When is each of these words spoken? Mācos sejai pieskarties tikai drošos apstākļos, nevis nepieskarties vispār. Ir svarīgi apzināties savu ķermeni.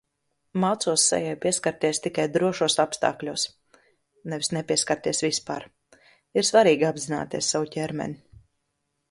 Mācos 0.61 1.01
sejai 1.09 1.33
pieskarties 1.43 1.99
tikai 2.05 2.25
drošos 2.37 2.77
apstākļos, 2.85 3.43
nevis 4.35 4.51
nepieskarties 4.59 5.23
vispār. 5.27 5.69
Ir 6.41 6.51
svarīgi 6.51 6.91
apzināties 6.91 7.53
savu 7.55 7.73
ķermeni. 7.79 8.21